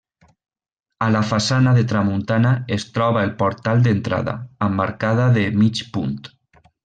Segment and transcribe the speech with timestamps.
[1.07, 4.35] A la façana de tramuntana es troba el portal d'entrada,
[4.69, 6.19] amb arcada de mig punt.